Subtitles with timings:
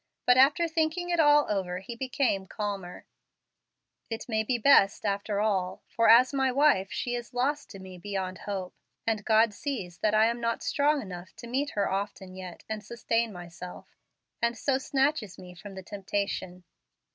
[0.25, 3.05] But after thinking it all over he became calmer,
[4.09, 7.99] "It may be best after all, for as my wife she is lost to me
[7.99, 8.73] beyond hope,
[9.05, 12.83] and God sees that I am not strong enough to meet her often yet and
[12.83, 13.95] sustain myself,
[14.41, 16.63] and so snatches me from the temptation."